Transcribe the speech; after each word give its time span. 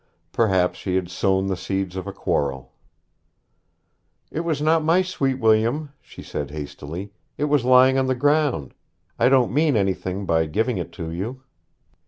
Perhaps 0.31 0.79
she 0.79 0.95
had 0.95 1.11
sown 1.11 1.45
the 1.45 1.55
seeds 1.55 1.95
of 1.95 2.07
a 2.07 2.11
quarrel. 2.11 2.71
'It 4.31 4.39
was 4.39 4.59
not 4.59 4.83
my 4.83 5.03
sweet 5.03 5.35
william,' 5.37 5.91
she 6.01 6.23
said 6.23 6.49
hastily; 6.49 7.13
'it 7.37 7.43
was 7.45 7.65
lying 7.65 7.99
on 7.99 8.07
the 8.07 8.15
ground. 8.15 8.73
I 9.19 9.29
don't 9.29 9.53
mean 9.53 9.75
anything 9.75 10.25
by 10.25 10.47
giving 10.47 10.79
it 10.79 10.91
to 10.93 11.11
you.' 11.11 11.43